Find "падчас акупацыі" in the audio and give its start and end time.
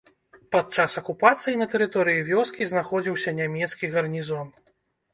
0.53-1.59